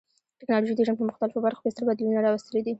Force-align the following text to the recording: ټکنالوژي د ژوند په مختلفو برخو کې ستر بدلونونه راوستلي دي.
ټکنالوژي 0.39 0.73
د 0.75 0.81
ژوند 0.85 0.99
په 0.99 1.07
مختلفو 1.09 1.43
برخو 1.45 1.61
کې 1.63 1.73
ستر 1.73 1.83
بدلونونه 1.87 2.19
راوستلي 2.23 2.61
دي. 2.63 2.69